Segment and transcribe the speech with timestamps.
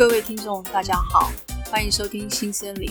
[0.00, 1.30] 各位听众，大家好，
[1.70, 2.90] 欢迎收听新森林。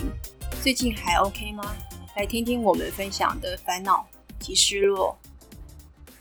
[0.61, 1.75] 最近还 OK 吗？
[2.15, 4.07] 来听听我们分享的烦恼
[4.39, 5.17] 及失落，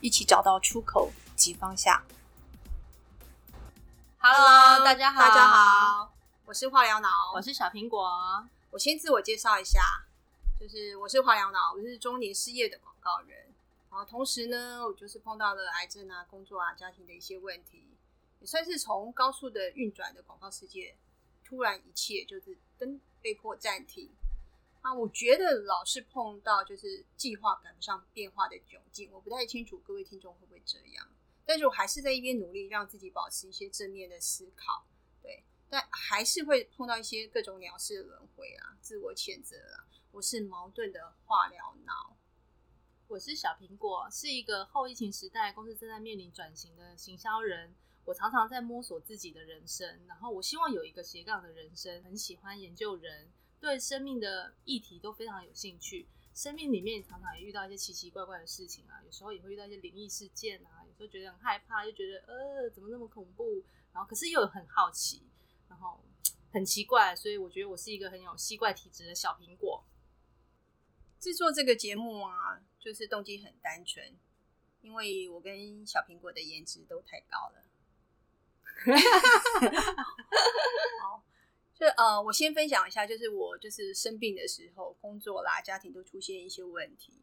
[0.01, 2.01] 一起找到出口及方向。
[4.17, 6.11] Hello，大家好，大家，好，
[6.45, 8.09] 我是化疗脑，我是小苹果。
[8.71, 9.79] 我先自我介绍一下，
[10.59, 13.37] 就是我是化疗脑，我是中年失业的广告人。
[13.91, 17.83] 然后同时呢，我就是碰到了癌症啊、工作啊、家庭的一些问题，
[18.39, 20.95] 也算是从高速的运转的广告世界，
[21.43, 24.09] 突然一切就是灯被迫暂停。
[24.81, 31.05] 啊，我觉得老是碰到就是计划赶不上变化的窘境，我不太清楚各位听众会不会这样，
[31.45, 34.85] 但是我还是在一边努力让自己保持一些正面的思考，
[35.21, 42.15] 对，但还是会碰到一些各种鸟事的轮回啊，自我谴责啊，我是矛盾的化疗脑。
[43.09, 47.75] 我是小苹果，是一个后疫情时代公司正在面临转型的行销人。
[48.09, 53.29] 我常常在摸索自己的人生，然后我希望有一个斜杠的人生，很喜欢研究人，
[53.59, 56.07] 对生命的议题都非常有兴趣。
[56.33, 65.21] 生命里面常常也遇到一些奇奇怪怪的事情啊，有时候也会遇到一些灵异事件啊，有时候觉得很害怕，又觉得呃怎么那么恐怖，然后可是又很好奇，
[65.67, 66.03] 然后
[66.51, 69.83] 很奇怪，所以我觉得我是一个很有吸怪体质的小苹果。
[71.19, 74.17] 制作这个节目啊，就是动机很单纯，
[74.81, 77.65] 因为我跟小苹果的颜值都太高了。
[81.01, 81.23] 好，
[81.73, 87.13] 就呃，我先分享一下，就是我就是生病的时候，工作啦、家庭都出现一些问题，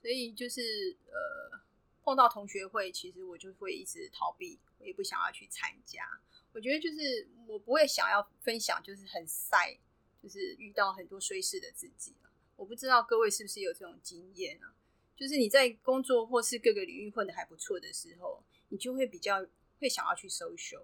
[0.00, 1.60] 所以就是呃，
[2.02, 6.04] 碰到同学会，其实我就会一直逃避，我也不想要去参加。
[6.52, 9.78] 我觉得就是我不会想要分享，就是很晒，
[10.22, 12.14] 就是遇到很多衰事的自己
[12.56, 14.74] 我不知道各位是不是有这种经验啊？
[15.16, 19.46] 就是你在工作或是各个领域混得还不错的时候，你就会比较
[19.78, 20.82] 会想要去 social，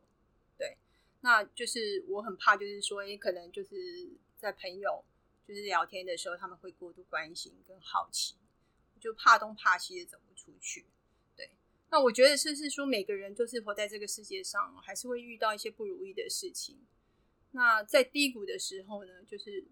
[1.25, 5.03] 那就是我很怕，就是说，也，可能就是在朋友
[5.49, 8.35] 就是聊天的时候，他们会过度关心跟好奇，
[9.01, 10.85] 就怕东怕西的走不出去。
[11.35, 11.51] 对，
[11.89, 16.87] 那我觉得是是说，每个人就是活在这个世界上，还是会遇到一些不如意的事情。
[17.53, 19.65] 那在低谷的时候呢，就是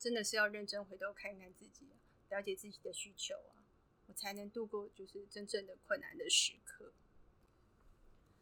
[0.00, 1.86] 真的是要认真回头看看自己，
[2.28, 3.62] 了解自己的需求啊，
[4.08, 6.92] 我才能度过就是真正的困难的时刻。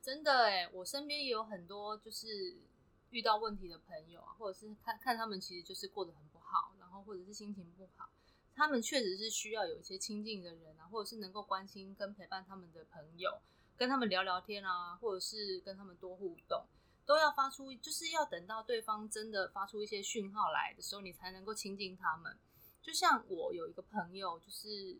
[0.02, 2.56] 真的哎，我身边也有很多就是
[3.10, 8.08] 遇到问题的朋友啊，或者是看看他们其实就是过得很不好，然后或者是心情不好，
[8.54, 13.40] 他们确实是需要有一些亲近的人啊，或者是能够关心跟陪伴他们的朋友，
[13.76, 16.64] 跟他们聊聊天啊，或者是跟他们多互动，
[17.04, 22.38] 都要发出，就是要等到对方真的发出一些讯号来的时候，你才能够亲近他们。
[22.82, 24.98] 就像我有一个朋友，就是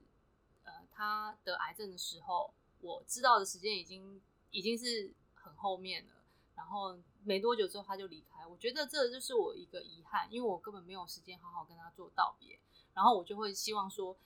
[0.65, 6.12] 呃，他得癌症的时候，我知道的时间已经已经是很后面了，
[6.55, 8.47] 然后没多久之后他就离开。
[8.47, 12.59] 我觉得这就是我一个遗憾，因为我根本没有时间好好跟他做道别。
[12.93, 14.16] 然后我就会希望说，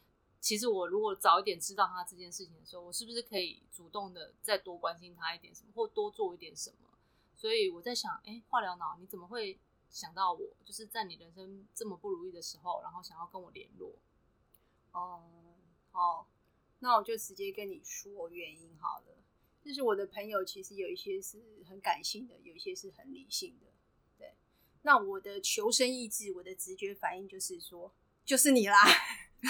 [0.41, 6.89] 其实我如果早一点知道他这件事情的时候，我是不是可以主动的再多关心他一点什么，或多做一点什么？
[7.37, 9.61] 所以我在想，哎，化疗脑，你怎么会
[9.91, 10.41] 想到我？
[10.65, 13.93] 就是在你人生这么不如意的时候，然后想要跟我联络？
[14.93, 15.23] 哦，
[15.93, 16.27] 好，
[16.79, 19.17] 那我就直接跟你说原因好了。
[19.65, 23.67] 就是我的朋友其实有一些是很感性的，有一些是很理性的。
[24.19, 24.35] 对，
[24.83, 27.95] 那我的求生意志，我的直觉反应就是说，
[28.27, 28.77] 就是你啦。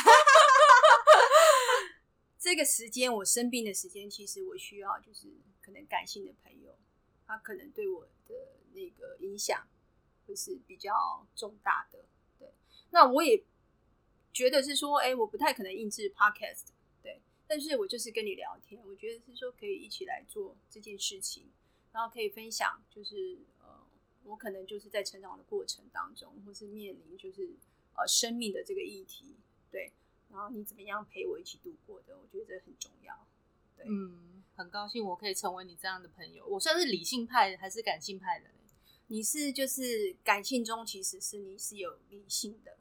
[2.39, 5.27] 这个时间我生病的时间，其实我需要就是
[5.61, 6.79] 可能感性的朋友，
[7.27, 8.35] 他可能对我的
[8.75, 9.67] 那个影响
[10.27, 12.05] 会是比较重大的。
[12.39, 12.53] 对，
[12.91, 13.43] 那我也
[14.31, 16.67] 觉得是说，哎、我不太可能印制 podcast，
[17.55, 21.53] 但是我就是跟你聊天，我觉得是说可以一起来做这件事情，
[21.93, 23.81] 然后可以分享，就是呃，
[24.25, 27.55] 我可能就是在成长的过程当中，或是面临就是
[27.97, 29.37] 呃生命的这个议题，
[29.71, 29.93] 对，
[30.33, 33.25] 然后你怎么样陪我一起度过的，我觉得这很重要。
[33.77, 36.45] 对嗯，很高兴我可以成为你这样的朋友。
[36.45, 38.55] 我算是理性派还是感性派的嘞？
[39.07, 42.77] 你是就是感性中其实是你是有理性的，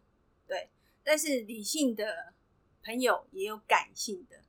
[0.48, 0.72] 对，
[1.04, 2.34] 但是理性的
[2.84, 4.44] 朋友也有感性的，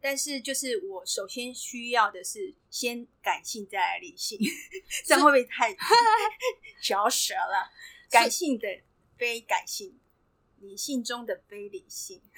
[0.00, 4.38] 但是就是我首先需要的是先感性再来理性，
[5.04, 5.76] 这样会不会太
[6.82, 7.70] 嚼舌了？
[8.10, 8.66] 感性的
[9.16, 10.00] 非感性，
[10.58, 12.22] 理性中的非理性。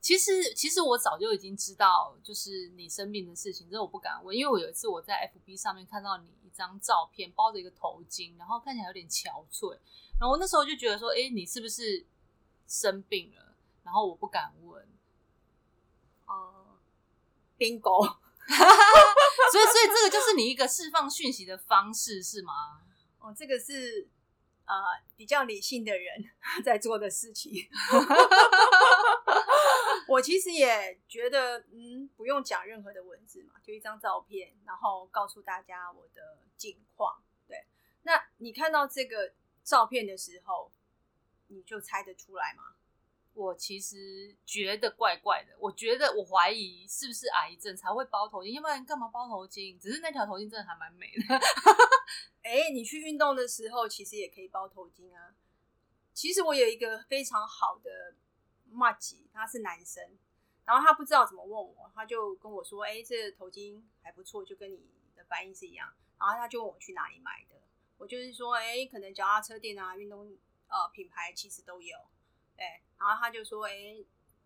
[0.00, 9.72] 其实，其实我早就已经知道，就是你生病的事情，这我不敢问，因为我有一次我在 FB 上面看到你一张照片，包着一个头巾，然后看起来有点憔悴，
[10.20, 12.04] 然后我那时候就觉得说，哎，你是不是
[12.66, 13.53] 生病了？
[13.84, 14.88] 然后我不敢问，
[16.26, 16.78] 哦、
[17.58, 18.04] bingo，
[19.52, 22.82] 所以所以这个就是你一个释放讯息的方式是吗？
[23.20, 24.08] 哦，这个是
[24.66, 24.74] 呃
[25.16, 26.24] 比较理性的人
[26.64, 27.68] 在做的事情。
[30.06, 37.22] 我其实也觉得，嗯，不用讲任何的文字嘛，就一张照片，然后告诉大家我的近况。
[37.48, 37.66] 对，
[38.02, 39.32] 那你看到这个
[39.64, 40.70] 照片的时候，
[41.48, 42.74] 你就猜得出来吗？
[43.34, 49.78] 我其实觉得怪怪的，我觉得我怀疑是不是癌症才会包头巾，要不然干嘛包头巾？
[49.78, 51.34] 只是那条头巾真的还蛮美的。
[52.42, 55.34] 哎，你去运动的时候其实也可以包头巾啊。
[56.12, 58.14] 其实我有一个非常好的。
[58.76, 60.02] 马吉他是男生，
[60.64, 67.54] 然后他不知道怎么问我，他就跟我说：“哎，这个头巾还不错，就跟你的反应是一样。”然后他就问我去哪里买的，
[67.98, 70.36] 我就是说：“哎，可能脚踏车店啊，运动
[70.66, 71.96] 呃品牌其实都有。”
[72.56, 73.96] 哎，然后他就说：“哎，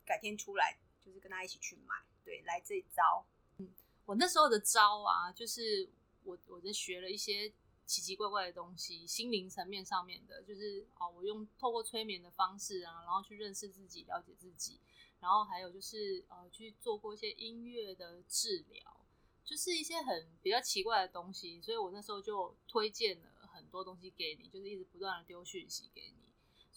[0.04, 1.94] 改天出来就是跟他一起去买。”
[2.24, 3.26] 对，来这一招。
[3.58, 3.68] 嗯，
[4.04, 5.88] 我那时候的招啊，就是
[6.24, 7.52] 我我在学了一些。
[7.88, 14.78] 奇奇怪怪的东西，心灵层面上面的，就是哦，我用透过催眠的方式啊，然后去认识自己，了解自己，
[15.20, 19.06] 然后还有就是呃，去做过一些音乐的治疗，
[19.42, 26.27] 就是一些很比较奇怪的东西，所以我那时候就推荐了很多东西给你，就是一直不断的丢讯息给你，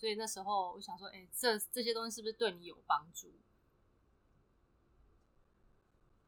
[0.02, 3.32] 所以那时候我想说，哎，这这些东西是不是对你有帮助？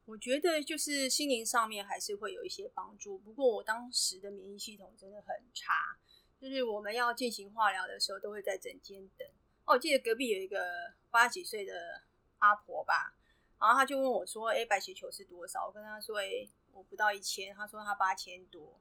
[0.05, 5.97] 我觉得就是心灵上面还是会有一些帮助，不过我当时的免疫系统真的很差，
[6.39, 9.27] 就是我们要进行化疗的时候都会在诊间等。
[9.65, 12.03] 哦，我记得隔壁有一个八十几岁的
[12.37, 13.15] 阿婆吧，
[13.59, 18.79] 然后他就问我说：“哎，白血球是多少？”我跟他说：“哎，我不到一千。”他说他八千多。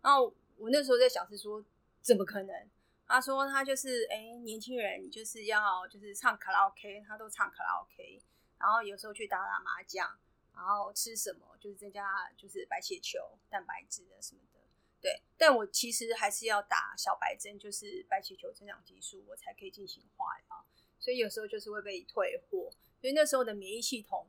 [0.00, 1.64] 然后我那时候在想是说
[2.00, 2.70] 怎么可能？
[3.08, 8.22] 他说他就是哎，年轻人你就是要就是唱卡拉 OK，他都唱卡拉 OK，
[8.58, 10.18] 然后有时候去打打麻将。
[10.54, 14.58] 然后吃什么就是增加就是白血球、蛋白质的什么的，
[15.00, 15.22] 对。
[15.36, 20.66] 但我其实还是要打小白针，就是白血球增长激素，我才可以进行化疗。
[20.98, 24.26] 所以有时候就是会被退货，所以那时候的免疫系统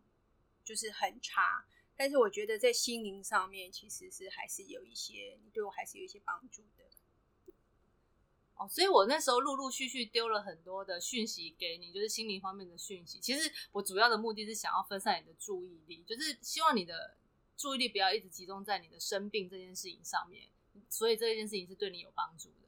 [0.64, 1.66] 就是很差。
[1.96, 6.84] 但是我觉得在心灵上面其实是还是有一些，对我还是有一些帮助的。
[8.60, 13.18] 哦，所以我那时候陆陆续续丢了很多的讯息给你，就是心灵方面的讯息。
[13.20, 17.16] 其实我主要的目的是想要分散你的注意力，就是希望你的
[17.56, 20.50] 注意力不要一直集中在你的生病这件事情上面。
[20.90, 22.68] 所以这件事情是对你有帮助的。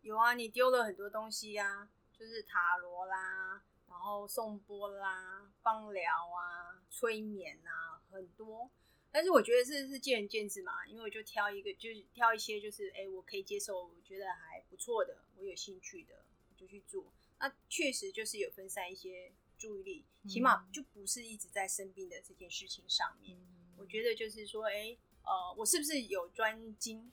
[0.00, 8.00] 有啊，你丢了很多东西呀，就是塔罗啦，然后颂钵啦，芳疗啊，催眠啊，
[9.14, 17.04] 但是我觉得这是见仁见智嘛，因为我就挑一个，就是挑一些，就是哎，我可以接受，我觉得还不错的，我有兴趣的，我就去做。
[17.38, 23.38] 那确实就是有分散一些注意力，起码就不是一直在生病的这件事情上面。
[23.76, 27.12] 我觉得就是说，哎，呃，我是不是有专精？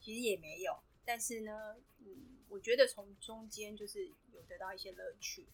[0.00, 5.44] 其实也没有，但是呢，嗯，我觉得从中间就是有得到一些乐趣，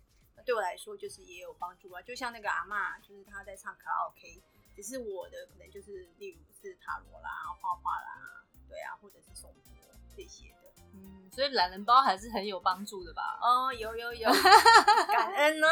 [0.45, 2.01] 对我来说就是也有帮助啊。
[2.01, 4.41] 就像那个阿妈，就是她在唱卡拉 OK。
[4.81, 7.29] 只是我的可能就是，例如是塔罗啦、
[7.61, 9.63] 画画啦，对啊，或者是颂钵
[10.17, 10.73] 这些的。
[10.95, 13.39] 嗯，所以懒人包还是很有帮助的吧？
[13.43, 14.31] 哦，有有有，
[15.13, 15.67] 感恩呢。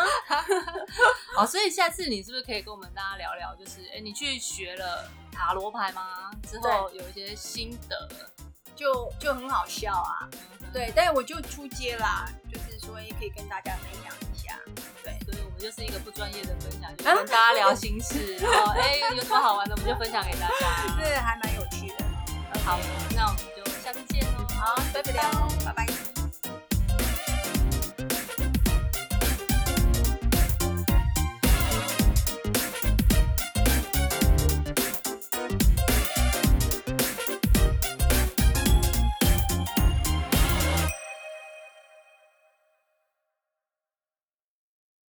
[1.34, 6.30] 好，所以下次你是不是可以跟我们大家聊聊，就是哎，你去学了塔罗牌吗？
[6.42, 8.06] 之后有一些心得，
[8.76, 10.28] 就就很好笑啊。
[10.70, 14.60] 对，但是我就出街啦，就是说可以跟大家分享一下。
[15.58, 22.04] 就是一个不专业的分享，就跟大家聊心事， 然后哎有什么好玩的，我们就分享给大家，对，还蛮有趣的。
[22.64, 22.78] 好，
[23.14, 24.46] 那我们就下次见喽。
[24.60, 25.12] 好，拜拜，
[25.64, 26.17] 拜拜。